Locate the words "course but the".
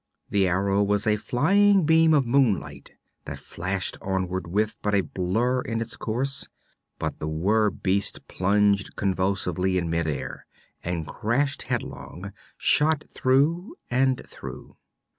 5.95-7.27